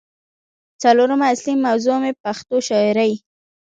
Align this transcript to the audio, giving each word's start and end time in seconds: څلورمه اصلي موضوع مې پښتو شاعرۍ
څلورمه 0.81 1.25
اصلي 1.33 1.53
موضوع 1.65 1.95
مې 2.03 2.11
پښتو 2.23 2.55
شاعرۍ 2.67 3.13